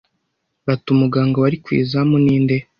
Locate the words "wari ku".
1.43-1.69